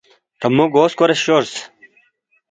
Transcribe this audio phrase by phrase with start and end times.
[0.39, 1.51] تا مو گو کُھورے شورس